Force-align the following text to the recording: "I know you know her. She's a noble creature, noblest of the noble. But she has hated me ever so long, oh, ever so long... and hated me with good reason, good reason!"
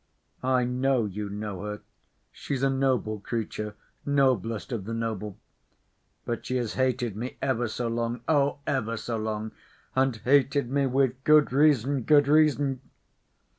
"I 0.41 0.63
know 0.63 1.05
you 1.05 1.29
know 1.29 1.61
her. 1.61 1.81
She's 2.31 2.63
a 2.63 2.71
noble 2.71 3.19
creature, 3.19 3.75
noblest 4.03 4.71
of 4.71 4.85
the 4.85 4.95
noble. 4.95 5.37
But 6.25 6.43
she 6.43 6.55
has 6.55 6.73
hated 6.73 7.15
me 7.15 7.37
ever 7.39 7.67
so 7.67 7.87
long, 7.87 8.21
oh, 8.27 8.61
ever 8.65 8.97
so 8.97 9.17
long... 9.17 9.51
and 9.95 10.15
hated 10.15 10.71
me 10.71 10.87
with 10.87 11.23
good 11.23 11.53
reason, 11.53 12.01
good 12.01 12.27
reason!" 12.27 12.81